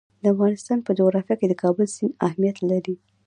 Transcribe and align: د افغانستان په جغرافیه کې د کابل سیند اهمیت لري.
د 0.21 0.23
افغانستان 0.33 0.77
په 0.83 0.91
جغرافیه 0.99 1.35
کې 1.39 1.47
د 1.49 1.53
کابل 1.63 1.85
سیند 1.95 2.17
اهمیت 2.27 2.57
لري. 2.69 2.95